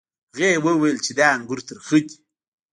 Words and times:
هغې 0.33 0.51
وویل 0.65 0.97
چې 1.05 1.11
دا 1.19 1.27
انګور 1.35 1.59
ترخه 1.67 1.97
دي. 2.07 2.15